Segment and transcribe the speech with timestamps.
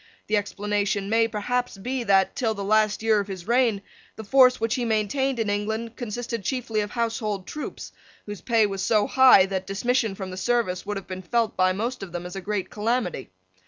[0.25, 3.83] The explanation may perhaps be that, till the last year of his reign,
[4.15, 7.91] the force which he maintained in England consisted chiefly of household troops,
[8.25, 11.71] whose pay was so high that dismission from the service would have been felt by
[11.71, 13.29] most of them as a great calamity.